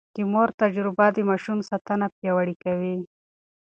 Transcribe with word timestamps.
د 0.15 0.17
مور 0.31 0.49
تجربه 0.61 1.05
د 1.13 1.17
ماشوم 1.29 1.59
ساتنه 1.69 2.05
پياوړې 2.15 2.55
کوي. 2.63 2.95